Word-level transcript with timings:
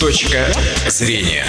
Точка 0.00 0.46
зрения. 0.86 1.44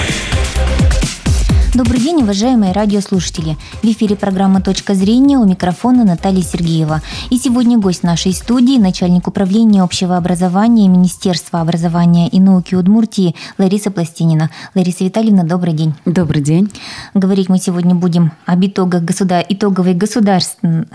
Добрый 1.75 1.99
день, 1.99 2.23
уважаемые 2.23 2.71
радиослушатели. 2.71 3.57
В 3.83 3.85
эфире 3.85 4.15
программа 4.15 4.59
«Точка 4.59 4.95
зрения» 4.95 5.37
у 5.37 5.45
микрофона 5.45 6.03
Наталья 6.03 6.41
Сергеева. 6.41 7.03
И 7.29 7.37
сегодня 7.37 7.77
гость 7.77 8.01
нашей 8.01 8.33
студии, 8.33 8.79
начальник 8.79 9.27
управления 9.27 9.83
общего 9.83 10.17
образования 10.17 10.87
Министерства 10.87 11.61
образования 11.61 12.27
и 12.27 12.39
науки 12.39 12.73
Удмуртии 12.73 13.35
Лариса 13.59 13.91
Пластинина. 13.91 14.49
Лариса 14.73 15.03
Витальевна, 15.03 15.43
добрый 15.43 15.73
день. 15.73 15.93
Добрый 16.05 16.41
день. 16.41 16.71
Говорить 17.13 17.49
мы 17.49 17.59
сегодня 17.59 17.93
будем 17.93 18.31
об 18.47 18.65
итогах 18.65 19.03
государ... 19.03 19.45
итоговой 19.47 19.93
государственной 19.93 20.87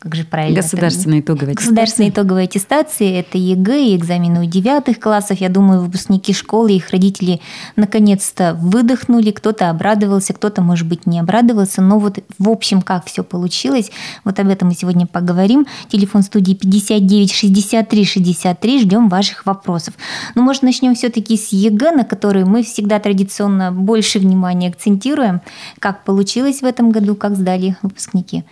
как 0.00 0.14
же 0.14 0.24
правильно? 0.24 0.62
Государственная 0.62 1.20
итоговая 1.20 1.54
Государственная 1.54 2.08
итоговая 2.08 2.44
аттестация– 2.44 3.20
это 3.20 3.36
ЕГЭ 3.36 3.88
и 3.88 3.96
экзамены 3.96 4.40
у 4.40 4.44
девятых 4.46 4.98
классов. 4.98 5.42
Я 5.42 5.50
думаю, 5.50 5.82
выпускники 5.82 6.32
школы 6.32 6.72
и 6.72 6.76
их 6.76 6.88
родители 6.88 7.42
наконец-то 7.76 8.54
выдохнули. 8.58 9.30
Кто-то 9.30 9.68
обрадовался, 9.68 10.32
кто-то, 10.32 10.62
может 10.62 10.88
быть, 10.88 11.06
не 11.06 11.20
обрадовался. 11.20 11.82
Но 11.82 11.98
вот 11.98 12.18
в 12.38 12.48
общем, 12.48 12.80
как 12.80 13.04
все 13.04 13.22
получилось, 13.22 13.90
вот 14.24 14.40
об 14.40 14.48
этом 14.48 14.68
мы 14.68 14.74
сегодня 14.74 15.06
поговорим. 15.06 15.66
Телефон 15.90 16.22
студии 16.22 16.54
59 16.54 17.30
63 17.30 18.04
63. 18.06 18.80
Ждем 18.80 19.10
ваших 19.10 19.44
вопросов. 19.44 19.92
Ну, 20.34 20.40
может, 20.40 20.62
начнем 20.62 20.94
все-таки 20.94 21.36
с 21.36 21.52
ЕГЭ, 21.52 21.90
на 21.90 22.04
который 22.04 22.46
мы 22.46 22.62
всегда 22.62 23.00
традиционно 23.00 23.70
больше 23.70 24.18
внимания 24.18 24.70
акцентируем. 24.70 25.42
Как 25.78 26.04
получилось 26.04 26.62
в 26.62 26.64
этом 26.64 26.90
году, 26.90 27.14
как 27.14 27.36
сдали 27.36 27.76
выпускники? 27.82 28.44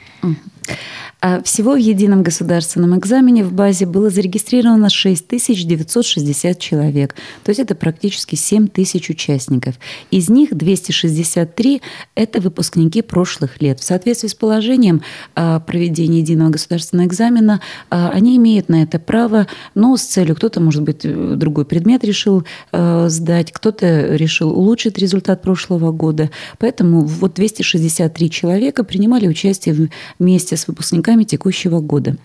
А 1.20 1.42
всего 1.42 1.72
в 1.72 1.78
едином 1.78 2.22
государственном 2.22 2.96
экзамене 2.96 3.42
в 3.42 3.52
базе 3.52 3.86
было 3.86 4.08
зарегистрировано 4.08 4.88
6960 4.88 6.58
человек. 6.60 7.16
То 7.42 7.50
есть 7.50 7.60
это 7.60 7.74
практически 7.74 8.36
7 8.36 8.68
тысяч 8.68 9.10
участников. 9.10 9.74
Из 10.12 10.28
них 10.28 10.56
263– 10.56 11.82
это 12.14 12.40
выпускники 12.40 13.02
прошлых 13.02 13.60
лет. 13.60 13.80
В 13.80 13.84
соответствии 13.84 14.28
с 14.28 14.34
положением 14.34 15.02
о 15.34 15.58
проведении 15.58 16.20
единого 16.20 16.50
государственного 16.50 17.08
экзамена 17.08 17.60
а, 17.90 18.10
они 18.10 18.36
имеют 18.36 18.68
на 18.68 18.84
это 18.84 19.00
право, 19.00 19.48
но 19.74 19.96
с 19.96 20.02
целью 20.02 20.36
кто-то, 20.36 20.60
может 20.60 20.82
быть, 20.82 21.00
другой 21.02 21.64
предмет 21.64 22.04
решил 22.04 22.44
а, 22.70 23.08
сдать, 23.08 23.50
кто-то 23.50 24.14
решил 24.14 24.56
улучшить 24.56 24.98
результат 24.98 25.42
прошлого 25.42 25.90
года. 25.90 26.30
Поэтому 26.58 27.00
вот 27.00 27.34
263 27.34 28.30
человека 28.30 28.84
принимали 28.84 29.26
участие 29.26 29.90
вместе 30.20 30.56
с 30.58 30.68
выпускниками 30.68 31.24
текущего 31.24 31.80
года. 31.80 32.16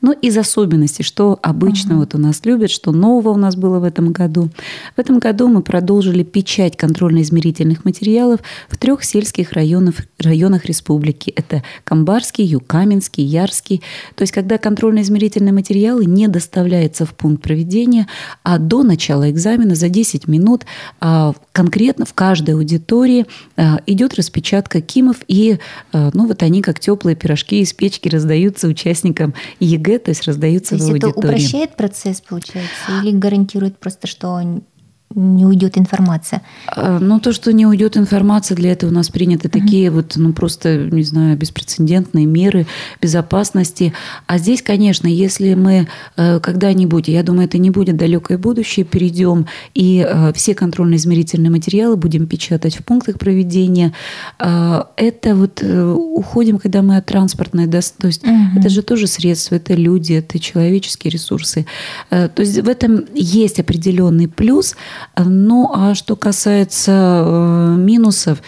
Ну, 0.00 0.12
из 0.12 0.36
особенностей, 0.36 1.02
что 1.02 1.38
обычно 1.42 1.94
uh-huh. 1.94 1.98
вот 1.98 2.14
у 2.14 2.18
нас 2.18 2.44
любят, 2.44 2.70
что 2.70 2.92
нового 2.92 3.30
у 3.30 3.36
нас 3.36 3.54
было 3.54 3.78
в 3.78 3.84
этом 3.84 4.12
году. 4.12 4.48
В 4.96 5.00
этом 5.00 5.18
году 5.18 5.48
мы 5.48 5.62
продолжили 5.62 6.22
печать 6.22 6.76
контрольно-измерительных 6.76 7.84
материалов 7.84 8.40
в 8.68 8.76
трех 8.76 9.04
сельских 9.04 9.52
районах, 9.52 9.96
районах 10.18 10.64
республики. 10.64 11.32
Это 11.36 11.62
Камбарский, 11.84 12.44
Юкаменский, 12.44 13.24
Ярский. 13.24 13.82
То 14.14 14.22
есть, 14.22 14.32
когда 14.32 14.58
контрольно-измерительные 14.58 15.52
материалы 15.52 16.06
не 16.06 16.28
доставляются 16.28 17.04
в 17.04 17.14
пункт 17.14 17.42
проведения, 17.42 18.06
а 18.42 18.58
до 18.58 18.82
начала 18.82 19.30
экзамена 19.30 19.74
за 19.74 19.88
10 19.88 20.28
минут 20.28 20.64
а, 21.00 21.34
конкретно 21.52 22.04
в 22.04 22.14
каждой 22.14 22.54
аудитории 22.54 23.26
а, 23.56 23.80
идет 23.86 24.14
распечатка 24.14 24.80
КИМов, 24.80 25.18
и 25.28 25.58
а, 25.92 26.10
ну, 26.14 26.26
вот 26.26 26.42
они 26.42 26.62
как 26.62 26.80
теплые 26.80 27.16
пирожки 27.16 27.57
из 27.62 27.72
печки 27.72 28.08
раздаются 28.08 28.68
участникам 28.68 29.34
ЕГЭ, 29.60 29.98
то 29.98 30.10
есть 30.10 30.24
раздаются 30.26 30.70
то 30.70 30.74
есть 30.76 30.86
в 30.86 30.90
аудитории. 30.92 31.10
это 31.10 31.28
упрощает 31.28 31.76
процесс, 31.76 32.20
получается, 32.20 32.70
или 33.02 33.12
гарантирует 33.12 33.78
просто, 33.78 34.06
что 34.06 34.40
не 35.14 35.46
уйдет 35.46 35.78
информация? 35.78 36.42
А, 36.66 36.98
ну, 37.00 37.18
то, 37.18 37.32
что 37.32 37.52
не 37.52 37.66
уйдет 37.66 37.96
информация, 37.96 38.56
для 38.56 38.72
этого 38.72 38.90
у 38.90 38.94
нас 38.94 39.08
приняты 39.08 39.48
такие 39.48 39.90
вот, 39.90 40.14
ну, 40.16 40.32
просто, 40.32 40.76
не 40.76 41.02
знаю, 41.02 41.36
беспрецедентные 41.36 42.26
меры 42.26 42.66
безопасности. 43.00 43.94
А 44.26 44.38
здесь, 44.38 44.62
конечно, 44.62 45.06
если 45.06 45.54
мы 45.54 45.88
э, 46.16 46.40
когда-нибудь, 46.40 47.08
я 47.08 47.22
думаю, 47.22 47.46
это 47.46 47.56
не 47.58 47.70
будет 47.70 47.96
далекое 47.96 48.36
будущее, 48.36 48.84
перейдем 48.84 49.46
и 49.74 50.06
э, 50.06 50.32
все 50.34 50.54
контрольно-измерительные 50.54 51.50
материалы 51.50 51.96
будем 51.96 52.26
печатать 52.26 52.76
в 52.76 52.84
пунктах 52.84 53.18
проведения, 53.18 53.94
э, 54.38 54.82
это 54.96 55.34
вот 55.34 55.62
уходим, 55.62 56.58
когда 56.58 56.82
мы 56.82 56.96
от 56.96 57.06
транспортной, 57.06 57.66
то 57.68 58.06
есть 58.06 58.24
угу. 58.24 58.58
это 58.58 58.68
же 58.68 58.82
тоже 58.82 59.06
средства, 59.06 59.54
это 59.54 59.74
люди, 59.74 60.14
это 60.14 60.38
человеческие 60.38 61.10
ресурсы. 61.10 61.66
То 62.10 62.30
есть 62.36 62.58
в 62.58 62.68
этом 62.68 63.04
есть 63.14 63.58
определенный 63.60 64.28
плюс– 64.28 64.76
ну, 65.16 65.70
а 65.74 65.94
что 65.94 66.16
касается 66.16 66.92
э, 67.24 67.76
минусов, 67.78 68.40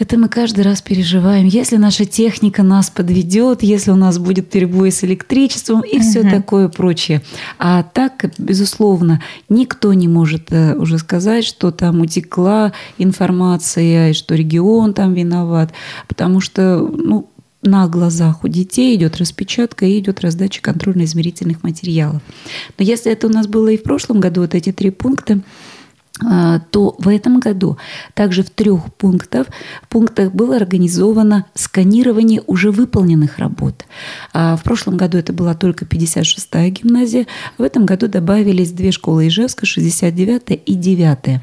это 0.00 0.18
мы 0.18 0.30
каждый 0.30 0.64
раз 0.64 0.80
переживаем. 0.80 1.46
Если 1.46 1.76
наша 1.76 2.06
техника 2.06 2.62
нас 2.62 2.88
подведет, 2.88 3.62
если 3.62 3.90
у 3.90 3.96
нас 3.96 4.18
будет 4.18 4.48
перебой 4.48 4.92
с 4.92 5.04
электричеством 5.04 5.82
и 5.82 5.96
угу. 5.96 6.02
все 6.02 6.22
такое 6.22 6.68
прочее. 6.68 7.20
А 7.58 7.82
так, 7.82 8.24
безусловно, 8.38 9.22
никто 9.50 9.92
не 9.92 10.08
может 10.08 10.50
э, 10.52 10.74
уже 10.74 10.96
сказать, 10.96 11.44
что 11.44 11.70
там 11.70 12.00
утекла 12.00 12.72
информация, 12.96 14.10
и 14.10 14.14
что 14.14 14.34
регион 14.34 14.94
там 14.94 15.12
виноват. 15.12 15.74
Потому 16.08 16.40
что, 16.40 16.78
ну, 16.78 17.28
на 17.62 17.86
глазах 17.88 18.44
у 18.44 18.48
детей 18.48 18.96
идет 18.96 19.16
распечатка 19.18 19.84
и 19.84 19.98
идет 19.98 20.20
раздача 20.20 20.62
контрольно-измерительных 20.62 21.62
материалов. 21.62 22.22
Но 22.78 22.84
если 22.84 23.12
это 23.12 23.26
у 23.26 23.30
нас 23.30 23.46
было 23.46 23.68
и 23.68 23.76
в 23.76 23.82
прошлом 23.82 24.20
году, 24.20 24.42
вот 24.42 24.54
эти 24.54 24.72
три 24.72 24.90
пункта, 24.90 25.40
то 26.70 26.94
в 26.98 27.08
этом 27.08 27.40
году 27.40 27.78
также 28.14 28.42
в 28.42 28.50
трех 28.50 28.92
пунктах, 28.94 29.46
пунктах 29.88 30.32
было 30.32 30.56
организовано 30.56 31.46
сканирование 31.54 32.42
уже 32.46 32.70
выполненных 32.70 33.38
работ. 33.38 33.84
А, 34.32 34.56
в 34.56 34.62
прошлом 34.62 34.96
году 34.96 35.18
это 35.18 35.32
была 35.32 35.54
только 35.54 35.84
56-я 35.84 36.68
гимназия, 36.70 37.26
в 37.58 37.62
этом 37.62 37.86
году 37.86 38.08
добавились 38.08 38.72
две 38.72 38.92
школы 38.92 39.28
Ижевска, 39.28 39.64
69-я 39.64 40.56
и 40.56 40.76
9-я. 40.76 41.40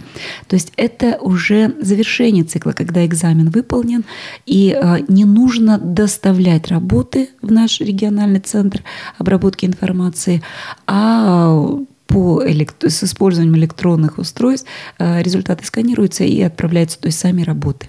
То 0.48 0.56
есть 0.56 0.74
это 0.78 1.18
уже 1.22 1.76
завершение 1.82 2.44
цикла, 2.44 2.72
когда 2.72 3.06
экзамен 3.06 3.50
выполнен, 3.50 4.06
и 4.46 4.72
а, 4.74 5.00
не 5.08 5.26
нужно 5.26 5.78
доставлять 5.78 6.68
работы 6.68 7.30
в 7.42 7.52
наш 7.52 7.80
региональный 7.80 8.40
центр 8.40 8.84
обработки 9.18 9.66
информации, 9.66 10.44
а 10.86 11.80
по 12.08 12.42
элект... 12.46 12.84
с 12.84 13.04
использованием 13.04 13.56
электронных 13.58 14.18
устройств 14.18 14.68
э, 14.98 15.22
результаты 15.22 15.66
сканируются 15.66 16.24
и 16.24 16.42
отправляются, 16.42 17.00
то 17.00 17.08
есть 17.08 17.20
сами 17.20 17.44
работы. 17.44 17.88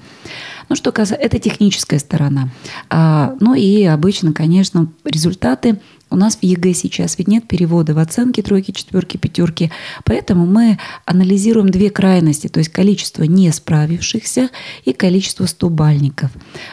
Ну, 0.68 0.76
что 0.76 0.92
касается, 0.92 1.24
это 1.24 1.38
техническая 1.38 1.98
сторона. 1.98 2.50
А, 2.90 3.34
ну 3.40 3.54
и 3.54 3.84
обычно, 3.84 4.32
конечно, 4.32 4.88
результаты 5.04 5.80
у 6.10 6.16
нас 6.16 6.36
в 6.36 6.42
ЕГЭ 6.42 6.72
сейчас 6.74 7.18
ведь 7.18 7.28
нет 7.28 7.46
перевода 7.46 7.94
в 7.94 7.98
оценки 7.98 8.40
тройки, 8.40 8.70
четверки, 8.70 9.16
пятерки. 9.16 9.70
Поэтому 10.04 10.46
мы 10.46 10.78
анализируем 11.04 11.70
две 11.70 11.90
крайности, 11.90 12.48
то 12.48 12.58
есть 12.58 12.70
количество 12.70 13.24
не 13.24 13.50
справившихся 13.52 14.50
и 14.84 14.92
количество 14.92 15.46
стубальников. 15.46 16.30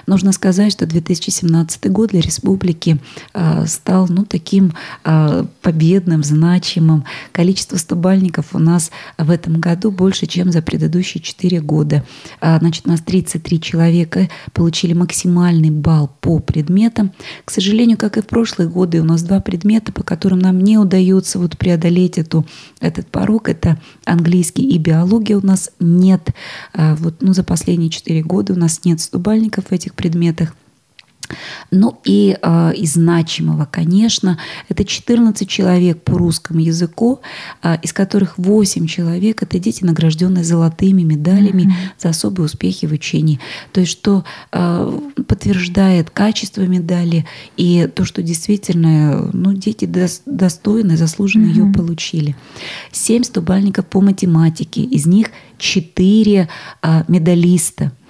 Нужно 0.08 0.32
сказать, 0.32 0.72
что 0.72 0.86
2017 0.86 1.92
год 1.92 2.12
для 2.12 2.22
республики 2.22 2.98
а, 3.34 3.66
стал 3.66 4.08
ну, 4.08 4.26
таким 4.26 4.74
а, 5.04 5.46
победным, 5.62 6.24
значимым. 6.24 7.06
Количество 7.32 7.78
стубальников 7.78 8.56
у 8.56 8.60
нас 8.60 8.92
в 9.18 9.30
этом 9.30 9.60
году 9.60 9.92
больше, 9.92 10.28
чем 10.28 10.52
за 10.52 10.62
предыдущие 10.62 11.22
четыре 11.22 11.60
года. 11.60 12.06
А, 12.40 12.60
значит, 12.60 12.88
у 12.88 12.90
нас 12.90 13.02
33 13.02 13.60
человека 13.60 14.30
получили 14.54 14.94
максимальный 14.94 15.72
балл 15.72 16.10
по 16.22 16.40
предметам. 16.40 17.12
К 17.44 17.52
сожалению, 17.52 17.98
как 17.98 18.18
и 18.18 18.22
в 18.22 18.28
прошлые 18.28 18.70
годы, 18.70 19.02
у 19.02 19.04
нас 19.04 19.25
два 19.26 19.42
предмета, 19.42 19.92
по 19.92 20.04
которым 20.04 20.40
нам 20.40 20.62
не 20.62 20.78
удается 20.78 21.40
вот 21.40 21.58
преодолеть 21.58 22.18
эту, 22.18 22.46
этот 22.80 23.08
порог. 23.08 23.50
Это 23.50 23.80
английский 24.06 24.68
и 24.68 24.78
биология 24.78 25.38
у 25.38 25.46
нас 25.46 25.72
нет. 25.80 26.30
А 26.74 26.96
вот, 26.96 27.16
ну, 27.22 27.34
за 27.34 27.44
последние 27.44 27.90
четыре 27.90 28.24
года 28.24 28.54
у 28.54 28.58
нас 28.58 28.86
нет 28.86 29.02
стубальников 29.02 29.66
в 29.66 29.72
этих 29.72 29.94
предметах. 29.96 30.56
Ну 31.72 32.00
и 32.04 32.38
э, 32.42 32.74
из 32.76 32.94
значимого, 32.94 33.68
конечно, 33.70 34.38
это 34.70 34.86
14 34.86 35.48
человек 35.48 36.02
по 36.02 36.18
русскому 36.18 36.60
языку, 36.60 37.22
э, 37.64 37.78
из 37.82 37.94
которых 37.94 38.38
8 38.38 38.88
человек 38.88 39.44
это 39.44 39.60
дети, 39.60 39.84
награжденные 39.84 40.44
золотыми 40.44 41.02
медалями 41.02 41.64
mm-hmm. 41.64 41.92
за 42.00 42.10
особые 42.10 42.46
успехи 42.46 42.86
в 42.86 42.94
учении. 42.94 43.40
То 43.72 43.82
есть 43.82 43.92
что 43.92 44.24
э, 44.52 45.00
подтверждает 45.28 46.10
качество 46.10 46.62
медали 46.62 47.26
и 47.58 47.90
то, 47.94 48.06
что 48.06 48.22
действительно 48.22 49.30
ну, 49.34 49.54
дети 49.54 49.86
достойны, 50.26 50.98
заслуженно 50.98 51.46
mm-hmm. 51.46 51.66
ее 51.68 51.74
получили. 51.74 52.36
7 52.92 53.24
стубальников 53.24 53.86
по 53.86 54.02
математике, 54.02 54.82
из 54.82 55.06
них 55.06 55.32
4 55.58 56.48
э, 56.82 57.04
медалиста– 57.08 57.92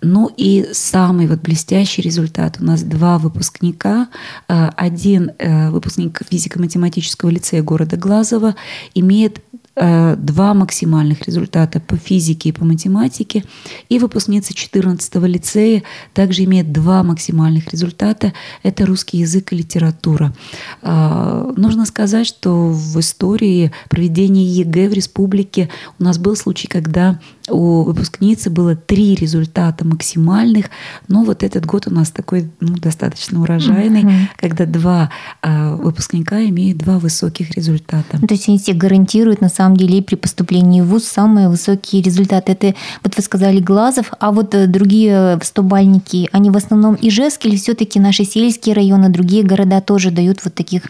ну 0.00 0.30
и 0.36 0.68
самый 0.72 1.26
вот 1.26 1.40
блестящий 1.40 2.02
результат. 2.02 2.56
У 2.60 2.64
нас 2.64 2.82
два 2.82 3.18
выпускника. 3.18 4.08
Э, 4.48 4.70
один 4.76 5.32
э, 5.38 5.70
выпускник 5.70 6.22
физико-математического 6.28 7.30
лицея 7.30 7.62
города 7.62 7.96
Глазова 7.96 8.54
имеет 8.94 9.40
два 9.80 10.54
максимальных 10.54 11.22
результата 11.22 11.80
по 11.80 11.96
физике 11.96 12.50
и 12.50 12.52
по 12.52 12.64
математике. 12.64 13.44
И 13.88 13.98
выпускница 13.98 14.54
14 14.54 15.14
лицея 15.26 15.82
также 16.12 16.44
имеет 16.44 16.72
два 16.72 17.02
максимальных 17.02 17.68
результата. 17.68 18.32
Это 18.62 18.86
русский 18.86 19.18
язык 19.18 19.52
и 19.52 19.56
литература. 19.56 20.34
Э, 20.82 21.52
нужно 21.56 21.86
сказать, 21.86 22.26
что 22.26 22.68
в 22.68 22.98
истории 23.00 23.72
проведения 23.88 24.44
ЕГЭ 24.44 24.88
в 24.88 24.92
республике 24.92 25.68
у 25.98 26.04
нас 26.04 26.18
был 26.18 26.36
случай, 26.36 26.68
когда 26.68 27.18
у 27.48 27.82
выпускницы 27.82 28.50
было 28.50 28.76
три 28.76 29.14
результата 29.14 29.84
максимальных, 29.84 30.66
но 31.08 31.24
вот 31.24 31.42
этот 31.42 31.66
год 31.66 31.86
у 31.86 31.90
нас 31.90 32.10
такой 32.10 32.50
ну, 32.60 32.76
достаточно 32.76 33.40
урожайный, 33.40 34.04
угу. 34.04 34.12
когда 34.36 34.66
два 34.66 35.10
э, 35.42 35.74
выпускника 35.74 36.42
имеют 36.44 36.78
два 36.78 36.98
высоких 36.98 37.50
результата. 37.52 38.18
Ну, 38.20 38.26
то 38.26 38.34
есть 38.34 38.48
они 38.48 38.58
все 38.58 38.72
гарантируют 38.72 39.40
на 39.40 39.48
самом 39.48 39.69
деле 39.76 40.02
при 40.02 40.14
поступлении 40.14 40.80
в 40.80 40.86
ВУЗ 40.86 41.04
самые 41.04 41.48
высокие 41.48 42.02
результаты. 42.02 42.52
Это 42.52 42.74
вот 43.02 43.16
вы 43.16 43.22
сказали 43.22 43.60
Глазов, 43.60 44.12
а 44.18 44.32
вот 44.32 44.54
э, 44.54 44.66
другие 44.66 45.38
стобальники, 45.42 46.28
они 46.32 46.50
в 46.50 46.56
основном 46.56 46.96
Ижевск 47.00 47.46
или 47.46 47.56
все-таки 47.56 48.00
наши 48.00 48.24
сельские 48.24 48.74
районы, 48.74 49.08
другие 49.08 49.42
города 49.42 49.80
тоже 49.80 50.10
дают 50.10 50.44
вот 50.44 50.54
таких 50.54 50.82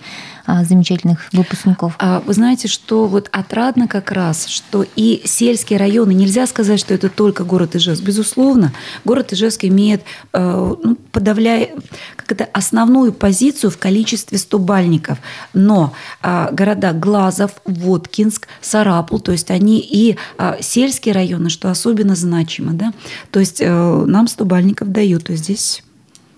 а, 0.51 0.65
замечательных 0.65 1.29
выпускников? 1.33 1.95
А, 2.01 2.23
вы 2.27 2.35
знаете, 2.35 2.67
что 2.67 3.07
вот 3.07 3.29
отрадно 3.31 3.87
как 3.87 4.11
раз, 4.11 4.47
что 4.47 4.85
и 4.97 5.23
сельские 5.25 5.79
районы, 5.79 6.13
нельзя 6.13 6.45
сказать, 6.49 6.81
что 6.81 6.93
это 6.93 7.09
только 7.09 7.45
город 7.45 7.77
Ижевск. 7.77 8.03
Безусловно, 8.03 8.73
город 9.05 9.33
Ижевск 9.33 9.65
имеет, 9.65 10.03
э, 10.33 10.75
ну, 10.83 10.97
подавляя, 11.13 11.69
как 12.17 12.33
это, 12.33 12.49
основную 12.53 13.13
позицию 13.13 13.71
в 13.71 13.79
количестве 13.79 14.39
стобальников. 14.39 15.19
Но 15.53 15.93
а, 16.21 16.51
города 16.51 16.93
Глазов, 16.95 17.53
Воткинск, 17.65 18.49
Сарапул, 18.61 19.21
то 19.21 19.33
есть 19.33 19.51
они 19.51 19.81
и 19.81 20.17
сельские 20.61 21.15
районы, 21.15 21.51
что 21.51 21.71
особенно 21.71 22.15
значимо, 22.15 22.73
да, 22.73 22.93
то 23.31 23.41
есть 23.41 23.61
э, 23.61 24.05
нам 24.07 24.29
стобальников 24.29 24.91
дают, 24.93 25.25
то 25.25 25.33
есть 25.33 25.45
здесь... 25.45 25.83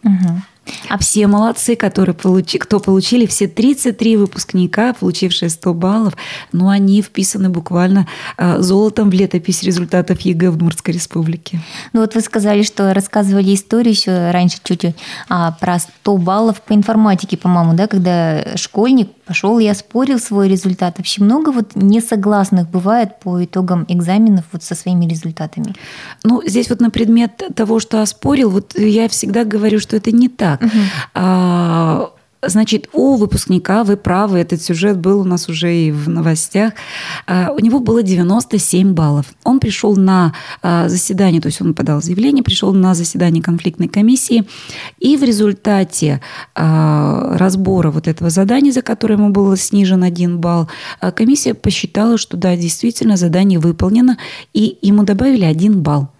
Угу. 0.04 0.42
А 0.88 0.98
все 0.98 1.26
молодцы, 1.26 1.74
которые 1.76 2.14
получи, 2.14 2.58
кто 2.58 2.78
получили, 2.78 3.26
все 3.26 3.48
33 3.48 4.16
выпускника, 4.16 4.92
получившие 4.92 5.48
100 5.48 5.74
баллов, 5.74 6.16
ну, 6.52 6.68
они 6.68 7.02
вписаны 7.02 7.48
буквально 7.48 8.06
э, 8.36 8.60
золотом 8.60 9.10
в 9.10 9.12
летопись 9.12 9.62
результатов 9.62 10.20
ЕГЭ 10.20 10.50
в 10.50 10.54
Удмуртской 10.54 10.94
республике. 10.94 11.60
Ну, 11.92 12.00
вот 12.00 12.14
вы 12.14 12.20
сказали, 12.20 12.62
что 12.62 12.94
рассказывали 12.94 13.54
историю 13.54 13.92
еще 13.92 14.30
раньше 14.30 14.58
чуть-чуть 14.62 14.94
а, 15.28 15.52
про 15.52 15.78
100 15.78 16.16
баллов 16.18 16.62
по 16.62 16.74
информатике, 16.74 17.36
по-моему, 17.36 17.74
да, 17.74 17.86
когда 17.86 18.56
школьник 18.56 19.08
пошел 19.24 19.58
и 19.58 19.66
оспорил 19.66 20.18
свой 20.18 20.48
результат. 20.48 20.98
Вообще 20.98 21.22
много 21.22 21.50
вот 21.50 21.74
несогласных 21.74 22.68
бывает 22.68 23.18
по 23.20 23.42
итогам 23.42 23.86
экзаменов 23.88 24.44
вот 24.52 24.62
со 24.62 24.74
своими 24.74 25.06
результатами? 25.06 25.74
Ну, 26.22 26.42
здесь 26.46 26.68
вот 26.68 26.80
на 26.80 26.90
предмет 26.90 27.42
того, 27.54 27.80
что 27.80 28.02
оспорил, 28.02 28.50
вот 28.50 28.78
я 28.78 29.08
всегда 29.08 29.44
говорю, 29.44 29.80
что 29.80 29.96
это 29.96 30.12
не 30.12 30.28
так. 30.28 30.51
Угу. 30.60 30.78
А, 31.14 32.12
Значит, 32.44 32.88
у 32.92 33.14
выпускника, 33.14 33.84
вы 33.84 33.96
правы, 33.96 34.40
этот 34.40 34.60
сюжет 34.60 34.98
был 34.98 35.20
у 35.20 35.24
нас 35.24 35.48
уже 35.48 35.72
и 35.76 35.92
в 35.92 36.08
новостях, 36.08 36.72
а, 37.24 37.52
у 37.56 37.60
него 37.60 37.78
было 37.78 38.02
97 38.02 38.94
баллов. 38.94 39.26
Он 39.44 39.60
пришел 39.60 39.94
на 39.94 40.34
а, 40.60 40.88
заседание, 40.88 41.40
то 41.40 41.46
есть 41.46 41.60
он 41.60 41.72
подал 41.72 42.02
заявление, 42.02 42.42
пришел 42.42 42.72
на 42.72 42.94
заседание 42.94 43.44
конфликтной 43.44 43.86
комиссии, 43.86 44.44
и 44.98 45.16
в 45.16 45.22
результате 45.22 46.20
разбора 46.54 47.90
вот 47.90 48.08
этого 48.08 48.30
задания, 48.30 48.72
за 48.72 48.82
которое 48.82 49.14
ему 49.14 49.30
был 49.30 49.56
снижен 49.56 50.02
один 50.02 50.38
балл, 50.38 50.68
комиссия 51.14 51.54
посчитала, 51.54 52.18
что 52.18 52.36
да, 52.36 52.56
действительно 52.56 53.16
задание 53.16 53.58
выполнено, 53.58 54.18
и 54.52 54.78
ему 54.82 55.04
добавили 55.04 55.44
один 55.44 55.82
балл. 55.82 56.10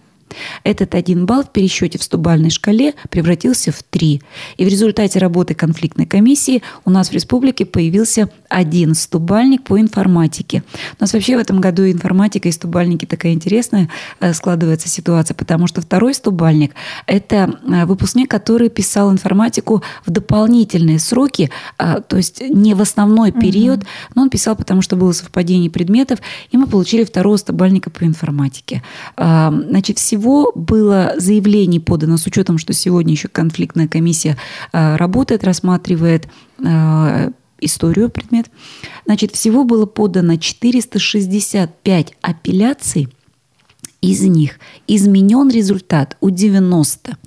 Этот 0.63 0.95
один 0.95 1.25
балл 1.25 1.43
в 1.43 1.51
пересчете 1.51 1.97
в 1.97 2.01
100-бальной 2.01 2.49
шкале 2.49 2.93
превратился 3.09 3.71
в 3.71 3.83
3. 3.83 4.21
И 4.57 4.65
в 4.65 4.67
результате 4.67 5.19
работы 5.19 5.53
конфликтной 5.53 6.05
комиссии 6.05 6.61
у 6.85 6.89
нас 6.89 7.09
в 7.09 7.13
республике 7.13 7.65
появился 7.65 8.29
один 8.53 8.91
100-бальник 8.91 9.63
по 9.63 9.79
информатике. 9.79 10.63
У 10.99 11.03
нас 11.03 11.13
вообще 11.13 11.35
в 11.35 11.39
этом 11.39 11.59
году 11.59 11.89
информатика 11.89 12.47
и 12.47 12.51
100-бальники 12.51 13.07
такая 13.07 13.33
интересная 13.33 13.89
э, 14.19 14.33
складывается 14.33 14.87
ситуация, 14.87 15.33
потому 15.33 15.65
что 15.67 15.81
второй 15.81 16.11
100-бальник– 16.11 16.71
это 17.07 17.59
э, 17.67 17.85
выпускник, 17.85 18.29
который 18.29 18.69
писал 18.69 19.11
информатику 19.11 19.81
в 20.05 20.11
дополнительные 20.11 20.99
сроки, 20.99 21.49
э, 21.79 22.01
то 22.07 22.17
есть 22.17 22.41
не 22.47 22.75
в 22.75 22.81
основной 22.81 23.31
период, 23.31 23.79
угу. 23.79 23.87
но 24.15 24.21
он 24.21 24.29
писал, 24.29 24.55
потому 24.55 24.83
что 24.83 24.95
было 24.95 25.13
совпадение 25.13 25.71
предметов, 25.71 26.19
и 26.51 26.57
мы 26.57 26.67
получили 26.67 27.03
второго 27.03 27.35
100-бальника 27.35 27.89
по 27.89 28.03
информатике. 28.03 28.83
Значит, 29.17 29.97
всего 29.97 30.51
было 30.53 31.13
заявлений 31.17 31.79
подано 31.79 32.17
с 32.17 32.27
учетом, 32.27 32.57
что 32.57 32.73
сегодня 32.73 33.13
еще 33.13 33.27
конфликтная 33.27 33.87
комиссия 33.87 34.37
работает, 34.71 35.43
рассматривает 35.43 36.27
историю 37.65 38.09
предмет. 38.09 38.47
Значит, 39.05 39.33
всего 39.33 39.63
было 39.63 39.85
подано 39.85 40.37
465 40.37 42.13
апелляций, 42.21 43.09
из 44.03 44.21
них 44.21 44.59
изменен 44.85 45.49
результат 45.49 46.17
у 46.19 46.29
90. 46.29 47.17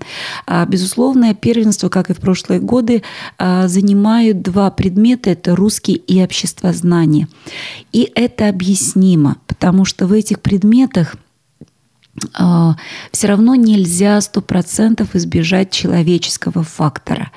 А, 0.46 0.66
безусловное 0.66 1.32
первенство, 1.32 1.88
как 1.88 2.10
и 2.10 2.12
в 2.12 2.18
прошлые 2.18 2.60
годы, 2.60 3.02
а, 3.38 3.66
занимают 3.66 4.42
два 4.42 4.70
предмета. 4.70 5.30
Это 5.30 5.56
русский 5.56 5.94
и 5.94 6.22
обществознание. 6.22 7.28
И 7.92 8.12
это 8.14 8.50
объяснимо, 8.50 9.38
потому 9.46 9.86
что 9.86 10.06
в 10.06 10.12
этих 10.12 10.40
предметах 10.40 11.16
все 13.12 13.26
равно 13.26 13.54
нельзя 13.54 14.20
сто 14.20 14.40
процентов 14.40 15.14
избежать 15.14 15.70
человеческого 15.70 16.62
фактора. 16.62 17.30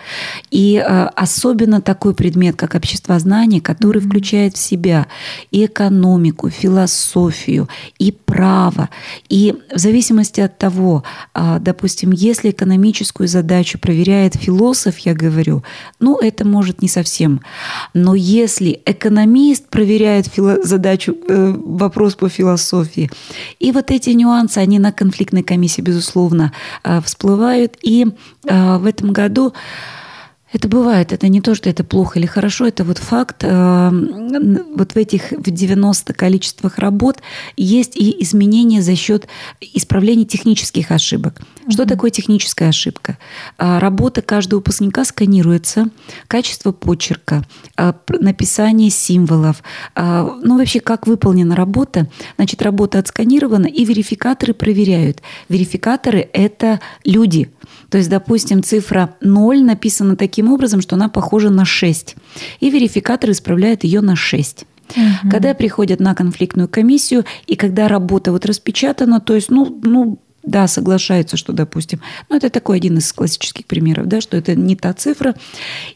И 0.52 0.78
а, 0.78 1.12
особенно 1.16 1.82
такой 1.82 2.14
предмет, 2.14 2.56
как 2.56 2.76
обществознание, 2.76 3.62
который 3.62 4.02
включает 4.02 4.56
в 4.56 4.60
себя 4.60 5.08
и 5.52 5.66
экономику, 5.66 6.50
философию, 6.50 7.68
и 7.98 8.12
право. 8.12 8.90
И 9.28 9.56
в 9.74 9.80
зависимости 9.80 10.42
от 10.42 10.58
того, 10.58 11.04
а, 11.34 11.60
допустим, 11.60 12.12
если 12.12 12.52
экономическую 12.52 13.28
задачу 13.28 13.80
проверяет 13.80 14.36
философ, 14.36 14.98
я 15.00 15.14
говорю, 15.14 15.64
ну 16.00 16.18
это 16.20 16.46
может 16.46 16.82
не 16.82 16.88
совсем. 16.88 17.42
Но 17.94 18.16
если 18.16 18.82
экономист 18.86 19.70
проверяет 19.70 20.28
задачу, 20.64 21.16
э, 21.28 21.54
вопрос 21.58 22.16
по 22.16 22.30
философии, 22.30 23.10
и 23.60 23.72
вот 23.72 23.92
эти 23.92 24.12
нюансы, 24.12 24.60
они 24.70 24.80
на 24.80 24.92
конфликтной 24.92 25.44
комиссии, 25.44 25.82
безусловно, 25.82 26.54
э, 26.84 27.02
всплывают. 27.02 27.78
И 27.82 28.06
э, 28.48 28.78
в 28.78 28.86
этом 28.86 29.12
году 29.12 29.54
это 30.52 30.68
бывает, 30.68 31.14
это 31.14 31.28
не 31.28 31.42
то, 31.42 31.54
что 31.54 31.70
это 31.70 31.84
плохо 31.84 32.18
или 32.18 32.26
хорошо, 32.26 32.66
это 32.66 32.84
вот 32.84 32.98
факт. 32.98 33.44
Э, 33.44 33.92
вот 34.76 34.94
в 34.94 34.98
этих 34.98 35.32
в 35.32 35.52
90 35.52 36.14
количествах 36.14 36.80
работ 36.80 37.18
есть 37.56 37.96
и 37.96 38.24
изменения 38.24 38.82
за 38.82 38.96
счет 38.96 39.28
исправления 39.62 40.26
технических 40.26 40.90
ошибок. 40.92 41.40
Mm-hmm. 41.40 41.72
Что 41.72 41.86
такое 41.86 42.10
техническая 42.10 42.70
ошибка? 42.70 43.20
А, 43.60 43.80
работа 43.80 44.24
каждого 44.24 44.60
выпускника 44.60 45.06
сканируется, 45.06 45.90
качество 46.28 46.72
почерка, 46.72 47.46
а, 47.78 47.96
написание 48.08 48.90
символов, 48.90 49.62
а, 49.94 50.40
ну 50.42 50.58
вообще 50.58 50.80
как 50.80 51.06
выполнена 51.06 51.56
работа. 51.56 52.08
Значит, 52.38 52.64
работа 52.64 52.98
отсканирована, 52.98 53.68
и 53.68 53.86
верификаторы 53.86 54.56
проверяют. 54.56 55.22
Верификаторы– 55.48 56.28
это 56.34 56.80
люди– 57.04 57.52
то 57.90 57.98
есть, 57.98 58.10
допустим, 58.10 58.64
цифра 58.64 59.16
0 59.22 59.64
написана 59.64 60.16
таким 60.40 60.54
образом, 60.54 60.82
что 60.82 60.96
она 60.96 61.10
похожа 61.10 61.50
на 61.50 61.66
6. 61.66 62.16
И 62.62 62.70
верификатор 62.70 63.32
исправляет 63.32 63.84
ее 63.84 64.00
на 64.02 64.16
6. 64.16 64.66
Угу. 64.96 65.30
Когда 65.30 65.54
приходят 65.54 66.00
на 66.00 66.16
конфликтную 66.16 66.70
комиссию, 66.70 67.26
и 67.46 67.56
когда 67.56 67.90
работа 67.90 68.32
вот 68.32 68.46
распечатана, 68.46 69.20
то 69.20 69.36
есть, 69.36 69.52
ну, 69.52 69.80
ну, 69.84 70.18
да, 70.44 70.68
соглашаются, 70.68 71.36
что, 71.36 71.52
допустим, 71.52 72.00
ну, 72.30 72.38
это 72.38 72.50
такой 72.50 72.78
один 72.78 72.98
из 72.98 73.12
классических 73.12 73.66
примеров, 73.66 74.08
да, 74.08 74.22
что 74.22 74.38
это 74.38 74.56
не 74.56 74.78
та 74.78 74.94
цифра. 74.94 75.36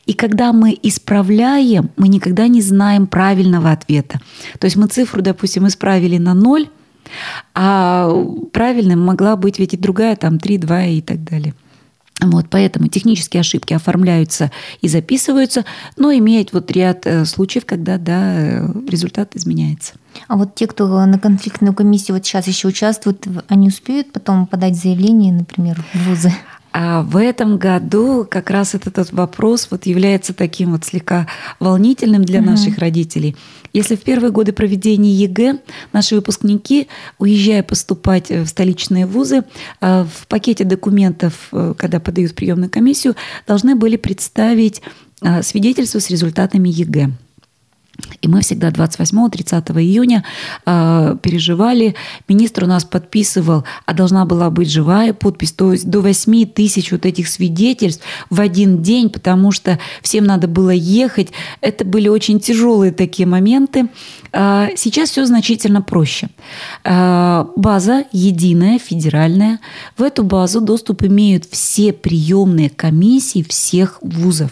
И 0.06 0.14
когда 0.14 0.52
мы 0.52 0.78
исправляем, 0.84 1.90
мы 1.96 2.10
никогда 2.10 2.50
не 2.50 2.62
знаем 2.62 3.08
правильного 3.08 3.72
ответа. 3.72 4.20
То 4.60 4.66
есть 4.66 4.76
мы 4.76 4.88
цифру, 4.88 5.22
допустим, 5.22 5.66
исправили 5.68 6.18
на 6.18 6.34
ноль, 6.34 6.68
а 7.56 8.12
правильным 8.52 9.00
могла 9.00 9.38
быть 9.38 9.60
ведь 9.60 9.74
и 9.74 9.78
другая, 9.78 10.18
там, 10.18 10.38
3, 10.38 10.58
2 10.58 10.86
и 10.86 11.02
так 11.02 11.24
далее. 11.24 11.54
Вот, 12.22 12.46
поэтому 12.50 12.88
технические 12.88 13.42
ошибки 13.42 13.74
оформляются 13.74 14.52
и 14.82 14.88
записываются, 14.88 15.66
но 15.98 16.12
имеет 16.14 16.54
вот 16.54 16.72
ряд 16.72 17.06
э, 17.06 17.26
случаев, 17.26 17.66
когда 17.66 17.98
да, 17.98 18.60
результат 18.88 19.36
изменяется. 19.36 19.94
А 20.28 20.38
вот 20.38 20.56
те, 20.56 20.68
кто 20.68 21.06
на 21.06 21.20
конфликтную 21.20 21.74
комиссию 21.74 22.16
вот 22.16 22.26
сейчас 22.26 22.48
еще 22.48 22.68
участвуют, 22.68 23.28
они 23.48 23.68
успеют 23.68 24.12
потом 24.14 24.46
подать 24.48 24.76
заявление, 24.76 25.34
например, 25.34 25.84
в 25.94 26.08
вузы? 26.08 26.32
А 26.74 27.04
в 27.04 27.18
этом 27.18 27.58
году 27.58 28.28
как 28.30 28.50
раз 28.50 28.74
этот, 28.74 29.12
вопрос 29.12 29.68
вот 29.70 29.86
является 29.86 30.34
таким 30.34 30.72
вот 30.72 30.84
слегка 30.84 31.28
волнительным 31.60 32.26
для 32.26 32.40
угу. 32.40 32.50
наших 32.50 32.80
родителей. 32.80 33.36
Если 33.74 33.96
в 33.96 34.02
первые 34.02 34.32
годы 34.32 34.54
проведения 34.54 35.14
ЕГЭ 35.14 35.60
наши 35.94 36.16
выпускники, 36.16 36.88
уезжая 37.20 37.62
поступать 37.64 38.30
в 38.30 38.48
столичные 38.48 39.06
вузы, 39.06 39.44
а, 39.82 40.06
в 40.06 40.28
пакете 40.28 40.64
документов, 40.64 41.50
э, 41.52 41.74
когда 41.78 42.00
подают 42.00 42.31
в 42.31 42.36
приемную 42.36 42.70
комиссию, 42.70 43.16
должны 43.48 43.76
были 43.76 43.96
представить 43.96 44.82
свидетельство 45.42 46.00
с 46.00 46.10
результатами 46.10 46.68
ЕГЭ. 46.68 47.12
И 48.22 48.28
мы 48.28 48.42
всегда 48.42 48.70
28-30 48.70 49.80
июня 49.80 50.24
э, 50.66 51.16
переживали. 51.22 51.96
Министр 52.28 52.64
у 52.64 52.68
нас 52.68 52.86
подписывал, 52.86 53.66
а 53.86 53.94
должна 53.94 54.26
была 54.26 54.50
быть 54.50 54.72
живая 54.72 55.14
подпись, 55.14 55.52
то 55.52 55.72
есть 55.72 55.88
до 55.88 56.02
8 56.02 56.46
тысяч 56.48 56.92
вот 56.92 57.06
этих 57.06 57.28
свидетельств 57.28 58.04
в 58.30 58.42
один 58.42 58.82
день, 58.82 59.10
потому 59.10 59.52
что 59.52 59.78
всем 60.02 60.26
надо 60.26 60.48
было 60.48 60.72
ехать. 60.72 61.30
Это 61.62 61.86
были 61.86 62.08
очень 62.08 62.40
тяжелые 62.40 62.92
такие 62.92 63.28
моменты. 63.28 63.90
Э, 64.32 64.70
сейчас 64.76 65.12
все 65.12 65.26
значительно 65.26 65.84
проще. 65.84 66.30
Э, 66.84 67.46
база 67.56 68.06
единая, 68.12 68.80
федеральная. 68.80 69.60
В 69.98 70.02
эту 70.02 70.24
базу 70.24 70.62
доступ 70.62 71.04
имеют 71.04 71.46
все 71.46 71.94
приемные 71.94 72.72
комиссии 72.72 73.44
всех 73.44 74.00
вузов. 74.02 74.52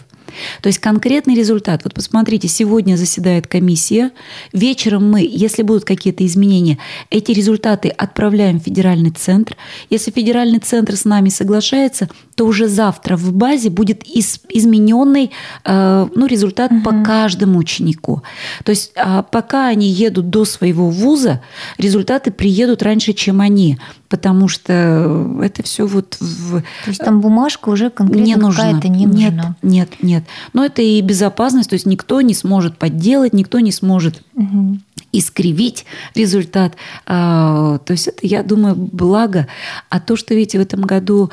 То 0.60 0.68
есть 0.68 0.78
конкретный 0.78 1.34
результат. 1.34 1.82
Вот 1.84 1.94
посмотрите, 1.94 2.48
сегодня 2.48 2.96
заседает 2.96 3.46
комиссия. 3.46 4.10
Вечером 4.52 5.10
мы, 5.10 5.20
если 5.28 5.62
будут 5.62 5.84
какие-то 5.84 6.24
изменения, 6.26 6.78
эти 7.10 7.32
результаты 7.32 7.88
отправляем 7.88 8.60
в 8.60 8.64
федеральный 8.64 9.10
центр. 9.10 9.56
Если 9.90 10.10
федеральный 10.10 10.58
центр 10.58 10.96
с 10.96 11.04
нами 11.04 11.28
соглашается, 11.28 12.08
то 12.34 12.46
уже 12.46 12.68
завтра 12.68 13.16
в 13.16 13.32
базе 13.32 13.70
будет 13.70 14.02
из, 14.04 14.40
измененный 14.48 15.30
э, 15.64 16.08
ну, 16.14 16.26
результат 16.26 16.72
угу. 16.72 16.82
по 16.82 17.02
каждому 17.02 17.58
ученику. 17.58 18.22
То 18.64 18.70
есть 18.70 18.92
э, 18.94 19.22
пока 19.30 19.68
они 19.68 19.88
едут 19.88 20.30
до 20.30 20.44
своего 20.44 20.90
вуза, 20.90 21.42
результаты 21.78 22.30
приедут 22.30 22.82
раньше, 22.82 23.12
чем 23.12 23.40
они 23.40 23.78
потому 24.12 24.46
что 24.46 25.38
это 25.42 25.62
все 25.62 25.86
вот 25.86 26.18
в... 26.20 26.60
То 26.60 26.88
есть 26.88 27.00
там 27.00 27.22
бумажка 27.22 27.70
уже 27.70 27.88
конкретно 27.88 28.22
не 28.26 28.36
нужна. 28.36 28.64
какая-то 28.64 28.88
не 28.88 29.06
нет, 29.06 29.32
нужна. 29.32 29.56
Нет, 29.62 29.88
нет. 30.22 30.28
Но 30.52 30.64
это 30.64 30.82
и 30.82 31.00
безопасность, 31.00 31.70
то 31.70 31.74
есть 31.74 31.86
никто 31.86 32.20
не 32.20 32.34
сможет 32.34 32.78
подделать, 32.78 33.32
никто 33.32 33.60
не 33.60 33.72
сможет 33.72 34.22
угу. 34.34 34.78
искривить 35.12 35.84
результат. 36.14 36.76
А, 37.06 37.78
то 37.78 37.92
есть 37.92 38.08
это, 38.08 38.26
я 38.26 38.42
думаю, 38.42 38.74
благо. 38.74 39.46
А 39.88 40.00
то, 40.00 40.16
что, 40.16 40.34
видите, 40.34 40.58
в 40.58 40.62
этом 40.62 40.82
году 40.82 41.30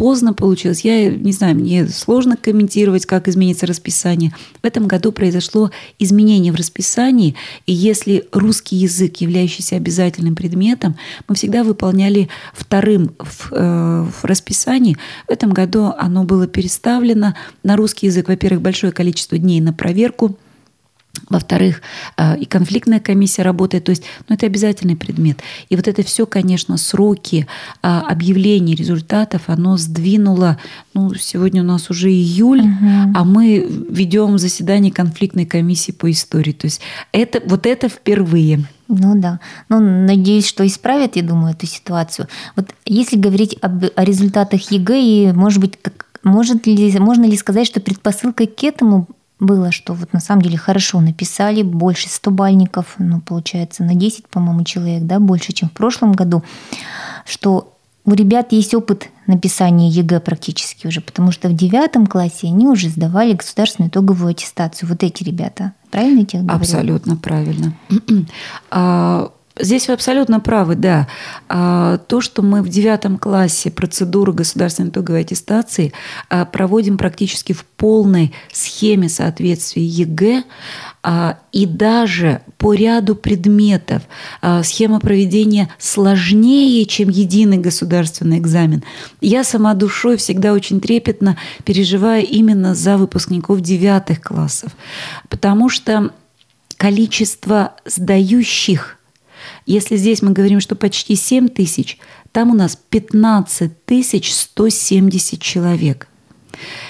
поздно 0.00 0.32
получилось. 0.32 0.80
Я 0.80 1.10
не 1.10 1.30
знаю, 1.30 1.56
мне 1.56 1.86
сложно 1.86 2.34
комментировать, 2.34 3.04
как 3.04 3.28
изменится 3.28 3.66
расписание. 3.66 4.34
В 4.62 4.64
этом 4.64 4.86
году 4.86 5.12
произошло 5.12 5.70
изменение 5.98 6.54
в 6.54 6.56
расписании, 6.56 7.34
и 7.66 7.74
если 7.74 8.24
русский 8.32 8.76
язык, 8.76 9.18
являющийся 9.18 9.76
обязательным 9.76 10.36
предметом, 10.36 10.96
мы 11.28 11.34
всегда 11.34 11.64
выполняли 11.64 12.30
вторым 12.54 13.14
в, 13.18 13.52
э, 13.52 14.06
в 14.10 14.24
расписании, 14.24 14.96
в 15.28 15.30
этом 15.30 15.50
году 15.50 15.92
оно 15.98 16.24
было 16.24 16.46
переставлено 16.46 17.34
на 17.62 17.76
русский 17.76 18.06
язык, 18.06 18.28
во-первых, 18.28 18.62
большое 18.62 18.94
количество 18.94 19.36
дней 19.36 19.60
на 19.60 19.74
проверку– 19.74 20.34
во-вторых, 21.28 21.82
э, 22.16 22.38
и 22.38 22.44
конфликтная 22.44 23.00
комиссия 23.00 23.42
работает, 23.42 23.84
то 23.84 23.90
есть 23.90 24.02
ну, 24.28 24.34
это 24.34 24.46
обязательный 24.46 24.96
предмет. 24.96 25.40
И 25.68 25.76
вот 25.76 25.88
это 25.88 26.02
все, 26.02 26.26
конечно, 26.26 26.76
сроки 26.76 27.46
а, 27.82 28.00
объявления 28.00 28.74
результатов, 28.74 29.42
оно 29.46 29.76
сдвинуло, 29.76 30.58
ну, 30.94 31.14
сегодня 31.14 31.62
у 31.62 31.64
нас 31.66 31.90
уже 31.90 32.10
июль, 32.10 32.60
угу. 32.60 33.12
а 33.14 33.24
мы 33.24 33.66
ведем 33.90 34.38
заседание 34.38 34.92
конфликтной 34.92 35.46
комиссии 35.46 35.92
по 35.92 36.10
истории. 36.10 36.52
То 36.52 36.66
есть 36.66 36.80
это, 37.12 37.40
вот 37.44 37.66
это 37.66 37.88
впервые. 37.88 38.64
Ну 38.88 39.20
да. 39.20 39.38
Ну, 39.68 39.78
надеюсь, 39.78 40.46
что 40.46 40.66
исправят, 40.66 41.14
я 41.14 41.22
думаю, 41.22 41.54
эту 41.54 41.66
ситуацию. 41.66 42.26
Вот 42.56 42.70
если 42.84 43.16
говорить 43.16 43.56
об, 43.62 43.84
о 43.94 44.04
результатах 44.04 44.70
ЕГЭ, 44.72 45.00
и, 45.00 45.32
может 45.32 45.60
быть, 45.60 45.78
как, 45.80 46.06
может 46.24 46.66
ли, 46.66 46.98
можно 46.98 47.24
ли 47.24 47.36
сказать, 47.36 47.68
что 47.68 47.80
предпосылкой 47.80 48.48
к 48.48 48.64
этому 48.64 49.08
было, 49.40 49.72
что 49.72 49.94
вот 49.94 50.12
на 50.12 50.20
самом 50.20 50.42
деле 50.42 50.58
хорошо 50.58 51.00
написали, 51.00 51.62
больше 51.62 52.08
стобальников, 52.08 52.94
ну, 52.98 53.20
получается, 53.20 53.82
на 53.82 53.94
10, 53.94 54.28
по-моему, 54.28 54.64
человек, 54.64 55.02
да, 55.04 55.18
больше, 55.18 55.52
чем 55.52 55.68
в 55.68 55.72
прошлом 55.72 56.12
году, 56.12 56.44
что 57.24 57.72
у 58.04 58.12
ребят 58.12 58.52
есть 58.52 58.74
опыт 58.74 59.08
написания 59.26 59.88
ЕГЭ 59.88 60.20
практически 60.20 60.86
уже, 60.86 61.00
потому 61.00 61.32
что 61.32 61.48
в 61.48 61.54
девятом 61.54 62.06
классе 62.06 62.48
они 62.48 62.66
уже 62.66 62.88
сдавали 62.88 63.34
государственную 63.34 63.90
итоговую 63.90 64.30
аттестацию. 64.30 64.88
Вот 64.88 65.02
эти 65.02 65.22
ребята. 65.22 65.72
Правильно 65.90 66.20
я 66.20 66.24
тебе 66.24 66.42
говорю? 66.42 66.58
Абсолютно 66.58 67.16
правильно. 67.16 67.74
Здесь 69.62 69.88
вы 69.88 69.94
абсолютно 69.94 70.40
правы, 70.40 70.74
да. 70.74 71.06
А, 71.48 71.98
то, 71.98 72.20
что 72.20 72.42
мы 72.42 72.62
в 72.62 72.68
девятом 72.68 73.18
классе 73.18 73.70
процедуру 73.70 74.32
государственной 74.32 74.88
итоговой 74.90 75.22
аттестации 75.22 75.92
а, 76.28 76.44
проводим 76.44 76.96
практически 76.96 77.52
в 77.52 77.64
полной 77.64 78.32
схеме 78.52 79.08
соответствия 79.08 79.84
ЕГЭ, 79.84 80.44
а, 81.02 81.38
и 81.52 81.66
даже 81.66 82.42
по 82.58 82.74
ряду 82.74 83.16
предметов 83.16 84.02
схема 84.62 85.00
проведения 85.00 85.70
сложнее, 85.78 86.84
чем 86.84 87.08
единый 87.08 87.58
государственный 87.58 88.38
экзамен. 88.38 88.84
Я 89.20 89.42
сама 89.44 89.74
душой 89.74 90.16
всегда 90.16 90.52
очень 90.52 90.80
трепетно 90.80 91.36
переживаю 91.64 92.26
именно 92.26 92.74
за 92.74 92.98
выпускников 92.98 93.62
девятых 93.62 94.20
классов, 94.20 94.72
потому 95.28 95.68
что 95.68 96.12
количество 96.76 97.74
сдающих 97.84 98.99
если 99.66 99.96
здесь 99.96 100.22
мы 100.22 100.32
говорим, 100.32 100.60
что 100.60 100.74
почти 100.76 101.14
7 101.14 101.48
тысяч, 101.48 101.98
там 102.32 102.50
у 102.50 102.54
нас 102.54 102.78
15 102.90 103.84
тысяч 103.84 104.32
170 104.34 105.40
человек. 105.40 106.08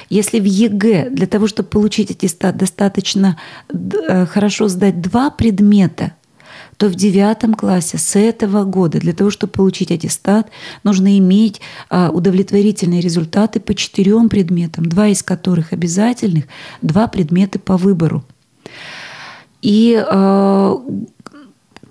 Если 0.08 0.40
в 0.40 0.44
ЕГЭ 0.44 1.10
для 1.10 1.26
того, 1.26 1.46
чтобы 1.46 1.68
получить 1.68 2.10
аттестат, 2.10 2.56
достаточно 2.56 3.38
э, 3.68 4.26
хорошо 4.26 4.68
сдать 4.68 5.00
два 5.00 5.30
предмета, 5.30 6.14
то 6.76 6.88
в 6.88 6.94
девятом 6.94 7.54
классе 7.54 7.98
с 7.98 8.18
этого 8.18 8.64
года 8.64 8.98
для 8.98 9.12
того, 9.12 9.30
чтобы 9.30 9.52
получить 9.52 9.92
аттестат, 9.92 10.50
нужно 10.82 11.18
иметь 11.18 11.60
э, 11.90 12.08
удовлетворительные 12.08 13.00
результаты 13.00 13.60
по 13.60 13.74
четырем 13.74 14.28
предметам, 14.28 14.86
два 14.86 15.08
из 15.08 15.22
которых 15.22 15.72
обязательных, 15.72 16.46
два 16.80 17.06
предмета 17.06 17.58
по 17.58 17.76
выбору. 17.76 18.24
И 19.62 19.94
э, 19.94 20.76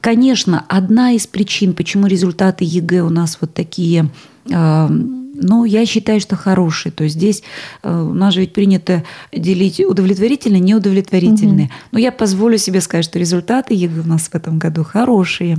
Конечно, 0.02 0.66
одна 0.68 1.12
из 1.12 1.28
причин, 1.28 1.74
почему 1.74 2.08
результаты 2.08 2.64
ЕГЭ 2.66 3.02
у 3.02 3.10
нас 3.10 3.38
вот 3.42 3.54
такие, 3.54 4.10
э, 4.50 4.88
ну, 4.90 5.66
я 5.66 5.86
считаю, 5.86 6.22
что 6.22 6.36
хорошие. 6.36 6.92
То 6.92 7.04
есть 7.04 7.16
здесь 7.16 7.44
э, 7.84 8.02
у 8.02 8.14
нас 8.14 8.34
же 8.34 8.42
ведь 8.42 8.54
принято 8.54 9.04
делить 9.34 9.80
удовлетворительные, 9.80 10.62
неудовлетворительные. 10.62 11.68
Угу. 11.68 11.74
Но 11.92 12.00
я 12.00 12.12
позволю 12.12 12.58
себе 12.58 12.82
сказать, 12.82 13.06
что 13.06 13.20
результаты 13.20 13.74
ЕГЭ 13.74 14.02
у 14.02 14.08
нас 14.08 14.30
в 14.30 14.36
этом 14.36 14.58
году 14.58 14.84
хорошие. 14.84 15.58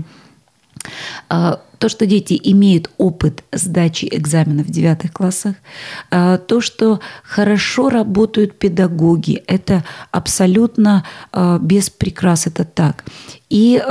А, 1.28 1.60
то, 1.80 1.88
что 1.88 2.04
дети 2.04 2.38
имеют 2.44 2.90
опыт 2.98 3.42
сдачи 3.52 4.06
экзаменов 4.12 4.66
в 4.66 4.70
девятых 4.70 5.12
классах, 5.14 5.56
а, 6.10 6.36
то, 6.36 6.60
что 6.60 7.00
хорошо 7.24 7.88
работают 7.88 8.58
педагоги, 8.58 9.42
это 9.46 9.82
абсолютно 10.10 11.04
а, 11.32 11.58
без 11.58 11.88
прикрас, 11.88 12.46
это 12.46 12.64
так. 12.64 13.04
И 13.48 13.82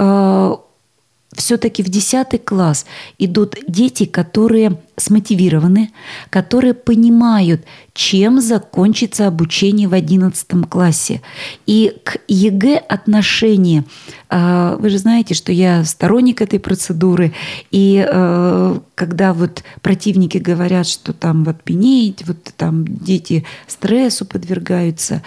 все-таки 1.35 1.83
в 1.83 1.89
10 1.89 2.43
класс 2.43 2.85
идут 3.19 3.55
дети, 3.67 4.05
которые 4.05 4.79
смотивированы, 4.97 5.91
которые 6.29 6.73
понимают, 6.73 7.63
чем 7.93 8.41
закончится 8.41 9.27
обучение 9.27 9.87
в 9.87 9.93
11 9.93 10.67
классе. 10.67 11.21
И 11.67 11.95
к 12.03 12.17
ЕГЭ 12.27 12.77
отношение, 12.77 13.85
а, 14.27 14.75
вы 14.77 14.89
же 14.89 14.97
знаете, 14.97 15.35
что 15.35 15.51
я 15.51 15.83
сторонник 15.83 16.41
этой 16.41 16.59
процедуры, 16.59 17.33
и 17.69 18.03
а, 18.05 18.81
когда 18.95 19.33
вот 19.33 19.63
противники 19.81 20.39
говорят, 20.39 20.87
что 20.87 21.13
там 21.13 21.43
вот 21.43 21.61
пенеете, 21.63 22.25
вот 22.27 22.43
там 22.57 22.85
дети 22.87 23.45
стрессу 23.67 24.25
подвергаются, 24.25 25.21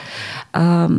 а, 0.52 0.90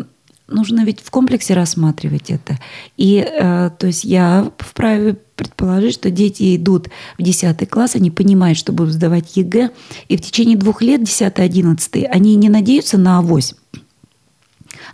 нужно 0.48 0.84
ведь 0.84 1.00
в 1.00 1.10
комплексе 1.10 1.54
рассматривать 1.54 2.30
это. 2.30 2.60
И 2.98 3.18
э, 3.18 3.72
то 3.78 3.88
есть 3.88 4.04
я 4.04 4.52
вправе 4.58 5.18
предположить, 5.36 5.94
что 5.94 6.10
дети 6.10 6.56
идут 6.56 6.90
в 7.18 7.24
10 7.24 7.70
класс, 7.70 7.96
они 7.96 8.12
понимают, 8.12 8.58
что 8.58 8.72
будут 8.72 8.94
сдавать 8.94 9.36
ЕГЭ, 9.36 9.72
и 10.08 10.18
в 10.18 10.22
течение 10.22 10.58
двух 10.58 10.82
лет, 10.82 11.02
10-11, 11.02 12.06
они 12.06 12.36
не 12.36 12.50
надеются 12.50 12.98
на 12.98 13.18
авось, 13.18 13.56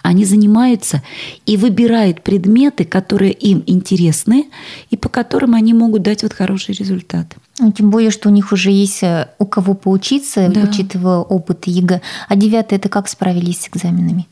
Они 0.01 0.23
занимаются 0.23 1.03
и 1.45 1.57
выбирают 1.57 2.23
предметы, 2.23 2.85
которые 2.85 3.33
им 3.33 3.63
интересны 3.65 4.49
и 4.89 4.97
по 4.97 5.09
которым 5.09 5.55
они 5.55 5.73
могут 5.73 6.03
дать 6.03 6.23
вот 6.23 6.33
хороший 6.33 6.73
результат. 6.75 7.35
Ну, 7.59 7.73
тем 7.73 7.89
более, 7.89 8.11
что 8.11 8.29
у 8.29 8.31
них 8.31 8.53
уже 8.53 8.71
есть 8.71 9.03
э, 9.03 9.27
у 9.39 9.45
кого 9.45 9.73
поучиться, 9.73 10.47
да. 10.47 10.61
учитывая 10.61 11.17
опыт 11.17 11.67
ЕГЭ. 11.67 12.01
А 12.29 12.35
девятый 12.37 12.77
это 12.77 12.87
как 12.87 13.09
справились 13.09 13.61
с 13.61 13.67
экзаменами? 13.67 14.27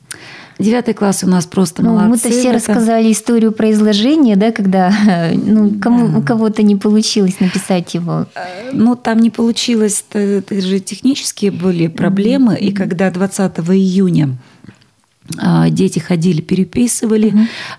Девятый 0.60 0.94
класс 0.94 1.24
у 1.24 1.28
нас 1.28 1.46
просто 1.46 1.84
ну, 1.84 1.94
молодцы. 1.94 2.28
Мы-то 2.28 2.30
все 2.30 2.52
рассказали 2.52 3.12
историю 3.12 3.52
про 3.52 3.72
изложение, 3.72 4.36
да, 4.36 4.52
когда 4.52 4.92
ну, 5.34 5.80
кому, 5.80 6.08
да. 6.08 6.18
у 6.18 6.22
кого-то 6.22 6.64
не 6.64 6.76
получилось 6.76 7.40
написать 7.40 7.94
его. 7.94 8.26
Э, 8.36 8.72
ну, 8.74 8.96
там 8.96 9.20
не 9.20 9.30
получилось, 9.30 10.04
это 10.12 10.62
же 10.62 10.80
технические 10.80 11.52
были 11.52 11.88
проблемы, 11.88 12.56
mm-hmm. 12.56 12.60
и 12.60 12.72
когда 12.72 13.12
20 13.12 13.60
июня 13.60 14.38
а, 15.38 15.70
дети 15.70 16.00
ходили, 16.00 16.42
переписывали 16.42 17.34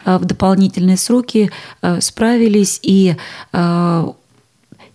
mm-hmm. 0.04 0.18
в 0.18 0.24
дополнительные 0.24 0.96
сроки, 0.96 1.50
э, 1.82 2.00
справились, 2.00 2.78
и 2.82 3.16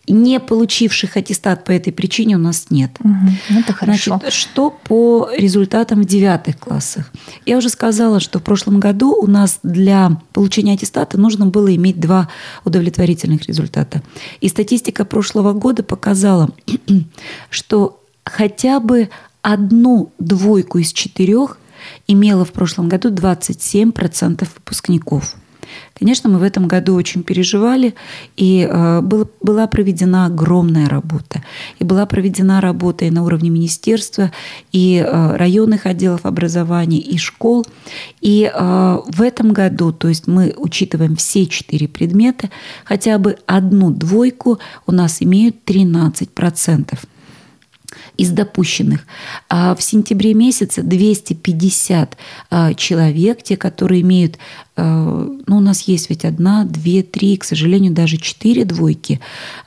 не 0.08 0.40
получивших 0.40 1.16
аттестат 1.16 1.64
по 1.64 1.72
этой 1.72 1.94
причине 1.94 2.36
у 2.36 2.40
нас 2.40 2.68
нет. 2.70 2.92
Угу, 3.00 3.60
это 3.60 3.74
хорошо. 3.74 4.18
Значит, 4.18 4.34
что 4.34 4.70
по 4.70 5.30
результатам 5.38 6.02
в 6.02 6.06
девятых 6.06 6.60
классах? 6.60 7.12
Я 7.46 7.58
уже 7.58 7.70
сказала, 7.70 8.20
что 8.20 8.40
в 8.40 8.44
прошлом 8.44 8.80
году 8.80 9.16
у 9.16 9.28
нас 9.28 9.60
для 9.64 10.22
получения 10.34 10.74
аттестата 10.74 11.18
нужно 11.18 11.46
было 11.46 11.74
иметь 11.76 12.00
два 12.00 12.30
удовлетворительных 12.66 13.46
результата. 13.48 14.02
И 14.42 14.50
статистика 14.50 15.06
прошлого 15.06 15.54
года 15.54 15.84
показала, 15.84 16.50
что 17.50 18.04
хотя 18.26 18.82
бы 18.82 19.10
одну 19.42 20.12
двойку 20.20 20.80
из 20.80 20.92
четырех 20.92 21.58
имела 22.08 22.44
в 22.44 22.52
прошлом 22.52 22.90
году 22.90 23.10
27% 23.10 24.48
выпускников. 24.56 25.36
Конечно, 25.98 26.30
мы 26.30 26.40
в 26.40 26.44
этом 26.44 26.68
году 26.68 26.96
очень 26.96 27.24
переживали, 27.24 27.94
и 28.36 28.68
э, 28.70 29.02
было, 29.02 29.28
была 29.42 29.68
проведена 29.68 30.26
огромная 30.26 30.90
работа. 30.90 31.44
И 31.80 31.84
была 31.84 32.06
проведена 32.06 32.62
работа 32.62 33.06
и 33.06 33.12
на 33.12 33.24
уровне 33.24 33.50
министерства, 33.50 34.32
и 34.72 34.98
э, 35.06 35.36
районных 35.36 35.86
отделов 35.86 36.26
образования, 36.26 37.00
и 37.00 37.18
школ. 37.18 37.66
И 38.22 38.52
э, 38.54 39.00
в 39.08 39.22
этом 39.22 39.54
году, 39.54 39.92
то 39.92 40.08
есть 40.08 40.28
мы 40.28 40.54
учитываем 40.58 41.16
все 41.16 41.46
четыре 41.46 41.88
предмета, 41.88 42.50
хотя 42.86 43.18
бы 43.18 43.38
одну 43.46 43.92
двойку 43.92 44.60
у 44.88 44.92
нас 44.92 45.22
имеют 45.22 45.58
13% 45.66 46.98
из 48.18 48.30
допущенных. 48.30 49.06
А 49.50 49.76
в 49.76 49.82
сентябре 49.82 50.34
месяце 50.34 50.84
250 50.84 52.18
а, 52.50 52.74
человек, 52.74 53.42
те, 53.42 53.58
которые 53.58 54.02
имеют, 54.02 54.38
а, 54.76 55.28
ну, 55.48 55.58
у 55.58 55.60
нас 55.60 55.82
есть 55.82 56.10
ведь 56.10 56.26
одна, 56.26 56.64
две, 56.66 57.02
три, 57.04 57.38
к 57.38 57.44
сожалению, 57.44 57.92
даже 57.92 58.18
четыре 58.18 58.66
двойки 58.66 59.20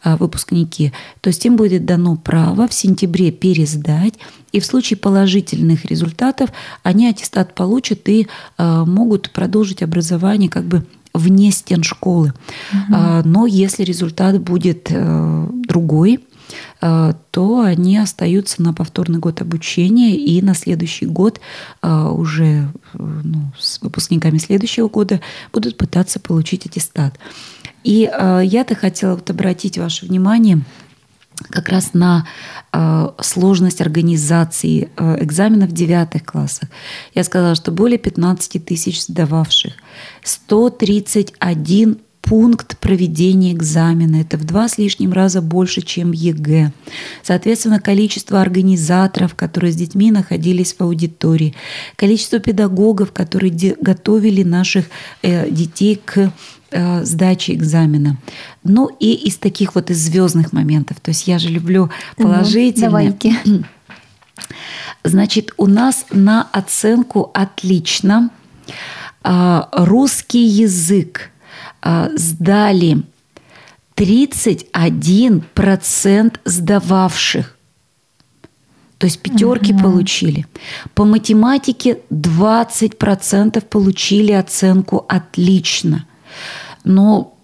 а, 0.03 0.17
выпускники, 0.17 0.93
то 1.21 1.29
есть 1.29 1.45
им 1.45 1.57
будет 1.57 1.87
дано 1.87 2.17
право 2.17 2.69
в 2.69 2.75
сентябре 2.75 3.33
пересдать, 3.33 4.15
и 4.53 4.61
в 4.61 4.67
случае 4.67 4.97
положительных 4.97 5.85
результатов 5.85 6.51
они 6.83 7.09
аттестат 7.09 7.55
получат 7.55 8.09
и 8.09 8.27
могут 8.57 9.31
продолжить 9.31 9.83
образование 9.83 10.49
как 10.49 10.65
бы 10.65 10.87
вне 11.13 11.51
стен 11.51 11.83
школы. 11.83 12.33
Угу. 12.73 12.97
Но 13.25 13.47
если 13.47 13.83
результат 13.83 14.41
будет 14.41 14.87
э, 14.91 15.47
другой, 15.69 16.21
то 16.81 17.61
они 17.61 17.99
остаются 17.99 18.63
на 18.63 18.73
повторный 18.73 19.19
год 19.19 19.41
обучения 19.41 20.17
и 20.17 20.43
на 20.43 20.55
следующий 20.55 21.07
год 21.07 21.41
э, 21.83 22.09
уже 22.09 22.45
э, 22.45 22.67
ну, 22.99 23.53
с 23.59 23.81
выпускниками 23.81 24.39
следующего 24.39 24.89
года 24.89 25.21
будут 25.53 25.77
пытаться 25.77 26.21
получить 26.21 26.67
аттестат. 26.67 27.19
И 27.83 28.11
я-то 28.43 28.75
хотела 28.75 29.15
вот 29.15 29.31
обратить 29.31 29.79
ваше 29.79 30.07
внимание 30.07 30.61
как 31.51 31.69
раз 31.69 31.95
на 31.95 32.27
сложность 33.21 33.81
организации 33.81 34.91
экзаменов 34.97 35.71
в 35.71 35.73
девятых 35.73 36.25
классах. 36.25 36.69
Я 37.15 37.23
сказала, 37.23 37.55
что 37.55 37.71
более 37.71 37.99
15 37.99 38.65
тысяч 38.65 39.05
сдававших, 39.05 39.75
131 40.25 42.01
пункт 42.27 42.77
проведения 42.79 43.53
экзамена. 43.53 44.17
Это 44.17 44.37
в 44.37 44.45
два 44.45 44.69
с 44.69 44.79
лишним 44.79 45.13
раза 45.13 45.41
больше, 45.41 45.81
чем 45.81 46.13
ЕГЭ. 46.13 46.73
Соответственно, 47.23 47.81
количество 47.81 48.41
организаторов, 48.41 49.35
которые 49.35 49.73
с 49.73 49.77
детьми 49.77 50.11
находились 50.11 50.75
в 50.75 50.81
аудитории, 50.83 51.55
количество 51.95 52.41
педагогов, 52.41 53.13
которые 53.13 53.53
готовили 53.81 54.43
наших 54.43 54.87
э, 55.23 55.49
детей 55.51 56.01
к 56.05 56.33
э, 56.73 57.05
сдаче 57.05 57.55
экзамена. 57.55 58.19
Ну 58.65 58.91
и 58.99 59.15
из 59.15 59.37
таких 59.37 59.77
вот 59.77 59.91
из 59.91 59.99
звездных 59.99 60.53
моментов. 60.53 60.99
То 61.01 61.11
есть 61.11 61.29
я 61.29 61.39
же 61.39 61.49
люблю 61.49 61.91
положительные. 62.17 62.89
давайте. 62.89 63.37
Значит, 65.05 65.53
у 65.57 65.67
нас 65.67 66.07
на 66.11 66.43
оценку 66.43 67.31
отлично 67.33 68.31
а, 69.23 69.69
русский 69.73 70.45
язык 70.45 71.31
сдали 72.15 73.03
31% 73.97 76.39
сдававших. 76.45 77.57
То 78.99 79.07
есть 79.07 79.21
пятерки 79.21 79.75
угу. 79.75 79.83
получили. 79.83 80.47
По 80.95 81.05
математике 81.05 81.99
20% 82.11 83.65
получили 83.65 84.33
оценку 84.33 85.05
отлично. 85.09 86.07
Но 86.85 87.36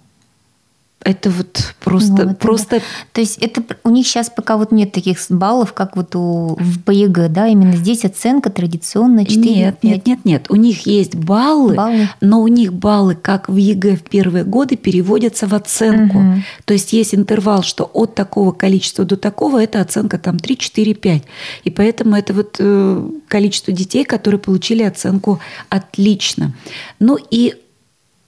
это 1.05 1.31
вот 1.31 1.75
просто... 1.81 2.27
Вот, 2.27 2.39
просто... 2.39 2.77
Да. 2.77 2.83
То 3.13 3.21
есть 3.21 3.39
это 3.39 3.63
у 3.85 3.91
них 3.91 4.07
сейчас 4.07 4.31
пока 4.31 4.57
вот 4.57 4.73
нет 4.73 4.93
таких 4.93 5.19
баллов, 5.31 5.73
как 5.73 5.97
вот 5.97 6.15
у, 6.15 6.57
в 6.59 6.83
ЕГЭ, 6.83 7.31
да? 7.31 7.49
Именно 7.49 7.77
здесь 7.77 8.05
оценка 8.05 8.51
традиционно 8.51 9.25
4 9.25 9.55
Нет, 9.55 9.79
5. 9.81 9.91
нет, 9.91 10.07
нет, 10.07 10.25
нет. 10.25 10.47
У 10.51 10.57
них 10.57 10.87
есть 10.87 11.15
баллы, 11.15 11.75
баллы, 11.75 12.09
но 12.21 12.41
у 12.41 12.49
них 12.49 12.73
баллы, 12.73 13.15
как 13.15 13.49
в 13.49 13.57
ЕГЭ 13.57 13.97
в 13.97 14.03
первые 14.03 14.45
годы, 14.45 14.77
переводятся 14.77 15.47
в 15.47 15.55
оценку. 15.55 16.19
Угу. 16.19 16.35
То 16.65 16.75
есть 16.75 16.93
есть 16.93 17.15
интервал, 17.15 17.63
что 17.63 17.91
от 17.93 18.15
такого 18.15 18.53
количества 18.53 19.05
до 19.05 19.17
такого 19.17 19.63
это 19.63 19.81
оценка 19.81 20.19
там 20.19 20.39
3, 20.39 20.57
4, 20.57 20.95
5. 20.95 21.23
И 21.65 21.71
поэтому 21.71 22.17
это 22.17 22.33
вот 22.33 22.57
э, 22.59 23.11
количество 23.29 23.73
детей, 23.73 24.05
которые 24.05 24.39
получили 24.41 24.83
оценку 24.83 25.41
отлично. 25.69 26.53
Ну 26.99 27.19
и 27.31 27.55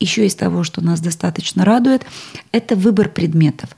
еще 0.04 0.26
из 0.26 0.34
того, 0.34 0.64
что 0.64 0.80
нас 0.82 1.00
достаточно 1.00 1.64
радует, 1.64 2.02
это 2.52 2.76
выбор 2.76 3.08
предметов. 3.08 3.70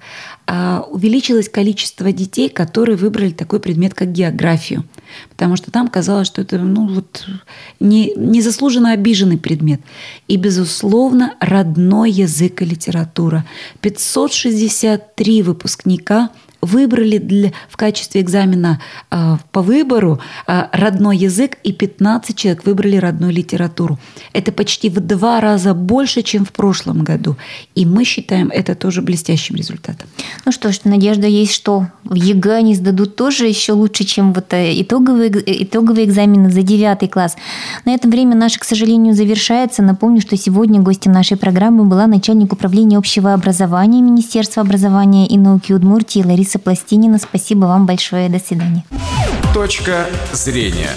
А, 0.47 0.87
увеличилось 0.91 1.49
количество 1.49 2.12
детей, 2.12 2.49
которые 2.49 2.97
выбрали 2.97 3.31
такой 3.31 3.61
предмет, 3.61 3.95
как 3.95 4.12
географию. 4.12 4.85
Потому 5.31 5.57
что 5.57 5.71
там 5.71 5.89
казалось, 5.89 6.27
что 6.27 6.43
это 6.43 6.59
ну, 6.59 6.87
вот, 6.87 7.27
не, 7.81 8.12
незаслуженно 8.17 8.93
обиженный 8.93 9.39
предмет. 9.39 9.81
И, 10.29 10.37
безусловно, 10.37 11.35
родной 11.41 12.11
язык 12.11 12.62
и 12.62 12.65
литература. 12.65 13.45
563 13.81 15.43
выпускника– 15.43 16.31
выбрали 16.61 17.19
для, 17.19 17.53
в 17.69 17.77
качестве 17.77 18.21
экзамена 18.21 18.81
э, 19.11 19.37
по 19.53 19.62
выбору 19.62 20.21
э, 20.47 20.64
родной 20.73 21.16
язык, 21.16 21.59
и 21.62 21.73
15 21.73 22.37
человек 22.37 22.66
выбрали 22.66 22.97
родную 22.97 23.33
литературу. 23.33 23.99
Это 24.33 24.53
почти 24.53 24.90
в 24.90 25.01
два 25.01 25.40
раза 25.40 25.75
больше, 25.75 26.23
чем 26.23 26.45
в 26.45 26.53
прошлом 26.53 27.05
году. 27.05 27.37
И 27.75 27.87
мы 27.87 28.05
считаем 28.05 28.49
это 28.49 28.75
тоже 28.75 29.03
блестящим 29.03 29.57
результатом. 29.57 30.09
Ну 30.45 30.53
что 30.53 30.73
ж, 30.73 30.81
надежда 30.85 31.27
есть, 31.27 31.53
что 31.53 31.87
в 32.05 32.14
ЕГЭ 32.14 32.57
они 32.57 32.75
сдадут 32.75 33.16
тоже 33.16 33.47
еще 33.47 33.73
лучше, 33.73 34.05
чем 34.05 34.33
вот 34.33 34.53
э, 34.53 34.81
итоговые, 34.81 35.31
итоговые 35.64 36.07
экзамены 36.07 36.51
за 36.51 36.62
девятый 36.62 37.09
класс. 37.09 37.37
На 37.85 37.95
этом 37.95 38.11
время 38.11 38.35
наше, 38.35 38.59
к 38.59 38.64
сожалению, 38.64 39.14
завершается. 39.14 39.83
Напомню, 39.83 40.21
что 40.21 40.37
сегодня 40.37 40.81
гостем 40.81 41.12
нашей 41.12 41.37
программы 41.37 41.85
была 41.85 42.07
начальник 42.07 42.53
управления 42.53 42.99
общего 42.99 43.33
образования 43.33 44.01
Министерства 44.01 44.62
образования 44.62 45.27
и 45.27 45.38
науки 45.38 45.73
Удмуртии 45.73 46.23
Лариса 46.23 46.46
Алиса 46.47 46.61
Пластинина. 46.61 47.19
Спасибо 47.19 47.67
вам 47.67 47.87
большое. 47.87 48.29
До 48.29 48.39
свидания. 48.39 48.85
Точка 49.53 50.07
зрения. 50.33 50.91